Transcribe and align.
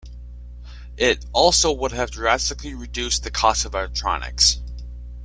It 0.97 1.27
also 1.31 1.71
would 1.71 1.91
have 1.91 2.09
drastically 2.09 2.73
reduced 2.73 3.21
the 3.23 3.29
cost 3.29 3.65
of 3.65 3.75
electronics. 3.75 4.59